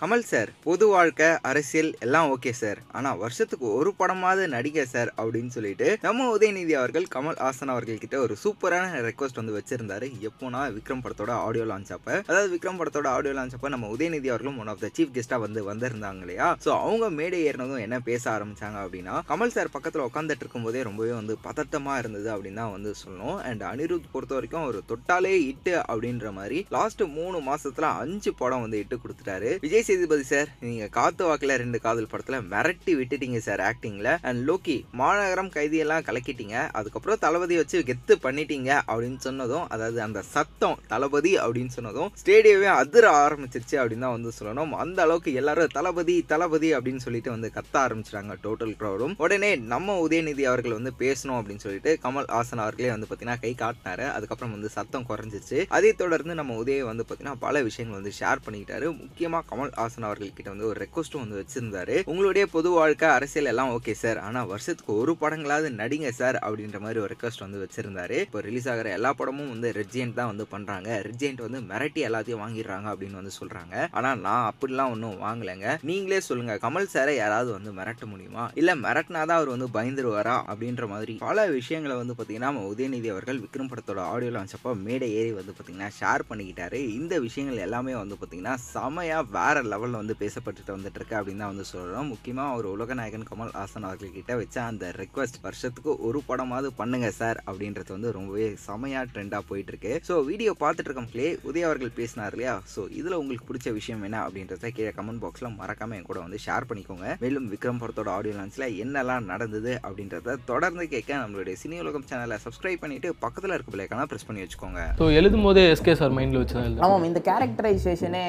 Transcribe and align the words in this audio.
Kamal 0.00 0.24
sir 0.30 0.50
பொது 0.64 0.86
வாழ்க்கை 0.92 1.28
அரசியல் 1.50 1.90
எல்லாம் 2.04 2.30
ஓகே 2.32 2.50
சார். 2.58 2.78
ஆனா 2.96 3.10
வருஷத்துக்கு 3.20 3.66
ஒரு 3.76 3.90
படமாவது 4.00 4.42
நடிகை 4.54 4.82
சார் 4.92 5.10
அப்படின்னு 5.20 5.52
சொல்லிட்டு 5.54 5.86
நம்ம 6.02 6.26
உதயநிதி 6.34 6.74
அவர்கள் 6.80 7.06
கமல் 7.14 7.38
ஹாசன் 7.44 7.72
அவர்கள் 7.74 8.00
கிட்ட 8.02 8.16
ஒரு 8.24 8.34
சூப்பரான 8.42 9.00
ரெக்வஸ்ட் 9.06 9.40
வந்து 9.40 9.54
வச்சிருந்தாரு. 9.58 10.08
எப்போனா 10.28 10.60
விக்ரம் 10.74 11.02
படத்தோட 11.04 11.32
ஆடியோ 11.46 11.64
லான்ச் 11.70 11.92
அப்ப. 11.96 12.10
அதாவது 12.30 12.50
விக்ரம் 12.54 12.80
படத்தோட 12.80 13.08
ஆடியோ 13.14 13.32
லான்ச் 13.38 13.56
அப்ப 13.58 13.70
நம்ம 13.74 13.88
உதயநிதி 13.94 14.30
அவர்களும் 14.32 14.58
ஒன் 14.64 14.70
ஆஃப் 14.72 14.82
த 14.84 14.90
சீஃப் 14.98 15.14
கெஸ்டா 15.16 15.38
வந்து 15.46 15.62
வந்திருந்தாங்க 15.70 16.22
இல்லையா? 16.26 16.48
ஸோ 16.66 16.70
அவங்க 16.82 17.08
மேடை 17.20 17.40
ஏறினதும் 17.48 17.82
என்ன 17.86 18.00
பேச 18.10 18.22
ஆரம்பிச்சாங்க 18.34 18.78
அப்படின்னா 18.84 19.16
கமல் 19.30 19.54
சார் 19.56 19.72
பக்கத்துல 19.78 20.06
உட்காந்துட்டு 20.10 20.46
இருக்கும்போதே 20.46 20.84
ரொம்பவே 20.90 21.14
வந்து 21.20 21.36
பதட்டமா 21.48 21.96
இருந்தது 22.02 22.30
அப்படின்னு 22.34 22.62
தான் 22.62 22.74
வந்து 22.76 22.92
சொல்லணும். 23.04 23.40
அண்ட் 23.48 23.66
அனிருத் 23.72 24.12
பொறுத்த 24.16 24.38
வரைக்கும் 24.40 24.68
ஒரு 24.72 24.82
தொட்டாலே 24.92 25.34
இட்டு 25.50 25.74
அப்படின்ற 25.90 26.34
மாதிரி 26.40 26.60
லாஸ்ட் 26.78 27.04
மூணு 27.18 27.40
மாசத்துல 27.50 27.94
அஞ்சு 28.04 28.32
படம் 28.42 28.64
வந்து 28.66 28.84
இட்டு 28.84 29.02
கொடுத்துட்டாரு. 29.02 29.50
விஜய் 29.66 29.84
சேதுபதி 29.88 30.24
சார். 30.30 30.48
நீங்க 30.66 30.84
காத்து 30.98 31.22
வாக்குல 31.28 31.56
ரெண்டு 31.62 31.78
காதல் 31.84 32.08
படத்துல 32.12 32.38
மிரட்டி 32.52 32.92
விட்டுட்டீங்க 32.98 33.40
சார் 33.46 33.62
ஆக்டிங்ல 33.68 34.10
அண்ட் 34.28 34.40
லோக்கி 34.48 34.76
மாநகரம் 35.00 35.50
கைதியெல்லாம் 35.56 36.06
கலக்கிட்டீங்க. 36.08 36.56
அதுக்கப்புறம் 36.78 37.20
தளபதியை 37.24 37.60
வச்சு 37.62 37.84
கெத்து 37.90 38.16
பண்ணிட்டீங்க 38.26 38.70
அப்படின்னு 38.90 39.20
சொன்னதும் 39.26 39.66
அதாவது 39.76 40.00
அந்த 40.06 40.22
சத்தம் 40.34 40.78
தளபதி 40.92 41.32
அப்படின்னு 41.44 41.74
சொன்னதும் 41.78 42.10
ஸ்டேடியமே 42.22 42.70
அதிர 42.80 43.04
ஆரம்பிச்சிருச்சு 43.24 43.76
அப்படின்னு 43.82 44.06
தான் 44.06 44.16
வந்து 44.16 44.32
சொல்லணும். 44.38 44.72
அந்த 44.84 44.98
அளவுக்கு 45.06 45.32
எல்லாரும் 45.42 45.74
தளபதி 45.78 46.16
தளபதி 46.32 46.70
அப்படின்னு 46.78 47.04
சொல்லிட்டு 47.06 47.30
வந்து 47.34 47.50
கத்த 47.58 47.74
ஆரம்பிச்சிட்டாங்க 47.84 48.36
டோட்டல் 48.46 48.74
க்ரௌடும் 48.80 49.14
உடனே 49.24 49.52
நம்ம 49.74 49.98
உதயநிதி 50.06 50.44
அவர்கள் 50.50 50.76
வந்து 50.78 50.92
பேசணும் 51.02 51.38
அப்படின்னு 51.38 51.64
சொல்லிட்டு 51.66 51.92
கமல் 52.04 52.30
ஹாசன் 52.34 52.64
அவர்களே 52.64 52.90
வந்து 52.94 53.08
பார்த்தீங்கன்னா 53.08 53.40
கை 53.44 53.52
காட்டினாரு. 53.62 54.06
அதுக்கப்புறம் 54.16 54.54
வந்து 54.56 54.70
சத்தம் 54.76 55.08
குறைஞ்சிச்சு 55.10 55.58
அதை 55.76 55.92
தொடர்ந்து 56.02 56.38
நம்ம 56.40 56.56
உதய 56.62 56.84
வந்து 56.90 57.04
பார்த்தீங்கன்னா 57.04 57.42
பல 57.46 57.62
விஷயங்கள் 57.68 57.98
வந்து 58.00 58.14
ஷேர் 58.20 58.44
பண்ணிக்கிட்டாரு. 58.46 58.88
முக்கியமா 59.02 59.40
கமல் 59.50 59.74
ஹாசன் 59.78 60.06
அவர்கள் 60.08 60.34
கிட்ட 60.36 60.48
வந்து 60.54 60.68
ஒரு 60.70 60.78
ரெக்வஸ்ட்டும் 60.84 61.22
வந்து 61.24 61.40
வச்சிருந்தாரு. 61.42 61.96
உங்களுடைய 62.12 62.44
பொது 62.54 62.70
வாழ்க்கை 62.78 63.08
அரசியல் 63.16 63.50
எல்லாம் 63.52 63.72
ஓகே 63.76 63.94
சார் 64.02 64.18
ஆனால் 64.26 64.48
வருஷத்துக்கு 64.52 64.92
ஒரு 65.02 65.14
படங்களாவது 65.22 65.70
நடிங்க 65.80 66.10
சார் 66.20 66.38
அப்படின்ற 66.46 66.80
மாதிரி 66.84 67.00
ஒரு 67.04 67.10
ரெக்வஸ்ட் 67.14 67.44
வந்து 67.46 67.62
வச்சிருந்தாரு. 67.64 68.18
இப்போ 68.26 68.40
ரிலீஸ் 68.48 68.68
ஆகிற 68.74 68.90
எல்லா 68.98 69.12
படமும் 69.20 69.52
வந்து 69.54 69.70
ரெட்ஜென்ட் 69.80 70.18
தான் 70.20 70.30
வந்து 70.32 70.46
பண்ணுறாங்க 70.54 70.88
ரெட்ஜென்ட் 71.08 71.44
வந்து 71.46 71.60
மிரட்டி 71.70 72.02
எல்லாத்தையும் 72.08 72.42
வாங்கிடுறாங்க 72.44 72.86
அப்படின்னு 72.92 73.20
வந்து 73.20 73.34
சொல்கிறாங்க 73.40 73.74
ஆனால் 73.98 74.20
நான் 74.26 74.48
அப்படிலாம் 74.50 74.92
ஒன்றும் 74.96 75.18
வாங்கலைங்க. 75.26 75.68
நீங்களே 75.90 76.20
சொல்லுங்க 76.28 76.56
கமல் 76.66 76.92
சாரை 76.94 77.14
யாராவது 77.22 77.50
வந்து 77.56 77.72
மிரட்ட 77.78 78.04
முடியுமா? 78.12 78.46
இல்லை 78.60 78.76
மிரட்டினாதான் 78.84 79.38
அவர் 79.40 79.54
வந்து 79.54 79.70
பயந்துருவாரா 79.76 80.36
அப்படின்ற 80.50 80.86
மாதிரி 80.94 81.16
பல 81.26 81.46
விஷயங்களை 81.58 81.96
வந்து 82.02 82.14
பார்த்தீங்கன்னா 82.16 82.50
நம்ம 82.50 82.66
உதயநிதி 82.72 83.08
அவர்கள் 83.14 83.42
விக்ரம் 83.44 83.70
படத்தோட 83.72 84.00
ஆடியோ 84.12 84.32
லான்ச் 84.36 84.54
மேடை 84.86 85.08
ஏறி 85.18 85.32
வந்து 85.38 85.52
பார்த்தீங்கன்னா 85.56 85.90
ஷேர் 85.98 86.22
பண்ணிக்கிட்டாரு. 86.30 86.78
இந்த 86.98 87.14
விஷயங்கள் 87.26 87.64
எல்லாமே 87.66 87.94
வந்து 88.00 88.16
பார்த்தீங்கன்னா 88.20 88.54
செமையாக 88.72 89.30
வேற 89.36 89.62
லெவல்ல 89.72 90.00
வந்து 90.02 90.14
பேசப்பட்டுட்டு 90.22 90.74
வந்துட்டு 90.76 90.98
இருக்கு 91.00 91.16
அப்படின்னு 91.18 91.42
தான் 91.44 91.52
வந்து 91.52 91.66
சொல்றோம். 91.72 92.08
முக்கியமா 92.12 92.44
ஒரு 92.58 92.68
உலகநாயகன் 92.76 93.26
கமல் 93.30 93.52
ஹாசன் 93.58 93.86
அவர்கள் 93.88 94.14
கிட்ட 94.16 94.32
வச்ச 94.40 94.56
அந்த 94.70 94.90
ரெக்வஸ்ட் 95.00 95.38
வருஷத்துக்கு 95.46 95.92
ஒரு 96.08 96.20
படமாவது 96.28 96.70
பண்ணுங்க 96.80 97.10
சார் 97.20 97.40
அப்படின்றது 97.48 97.90
வந்து 97.96 98.10
ரொம்பவே 98.18 98.46
செமையா 98.66 99.02
ட்ரெண்டா 99.12 99.40
போயிட்டு 99.50 99.72
இருக்கு 99.74 99.92
ஸோ 100.08 100.16
வீடியோ 100.30 100.54
பார்த்துட்டு 100.62 100.90
இருக்கோம்லே 100.90 101.28
உதய 101.48 101.66
அவர்கள் 101.68 101.94
பேசினார் 102.00 102.34
இல்லையா? 102.36 102.54
ஸோ 102.74 102.80
இதுல 103.00 103.18
உங்களுக்கு 103.22 103.48
பிடிச்ச 103.50 103.72
விஷயம் 103.78 104.04
என்ன 104.08 104.18
அப்படின்றத 104.26 104.70
கீழே 104.76 104.92
கமெண்ட் 104.98 105.22
பாக்ஸ்ல 105.24 105.50
மறக்காம 105.60 105.96
என் 105.98 106.08
கூட 106.10 106.18
வந்து 106.26 106.40
ஷேர் 106.46 106.68
பண்ணிக்கோங்க. 106.70 107.08
மேலும் 107.24 107.48
விக்ரம் 107.52 107.80
படத்தோட 107.82 108.10
ஆடியோ 108.16 108.34
லான்ச்ல 108.38 108.68
என்னெல்லாம் 108.84 109.28
நடந்தது 109.32 109.72
அப்படின்றத 109.86 110.36
தொடர்ந்து 110.50 110.86
கேட்க 110.94 111.12
நம்மளுடைய 111.22 111.56
சினி 111.62 111.78
உலகம் 111.84 112.06
சேனலை 112.10 112.38
சப்ஸ்கிரைப் 112.46 112.82
பண்ணிட்டு 112.84 113.08
பக்கத்துல 113.24 113.56
இருக்க 113.56 113.70
பிள்ளைக்கான 113.74 114.06
ப்ரெஸ் 114.10 114.28
பண்ணி 114.28 114.42
வச்சுக்கோங்க. 114.44 114.80
ஸோ 115.00 115.06
எழுதும் 115.20 115.46
போதே 115.48 115.64
எஸ்கே 115.74 115.94
சார் 116.00 116.14
மைண்டில் 116.18 116.40
வச்சு 116.42 116.82
ஆமாம் 116.86 117.06
இந்த 117.10 117.22
கேரக்டரைசேஷனே 117.30 118.24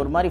ஒரு 0.00 0.10
மாதிரி 0.16 0.30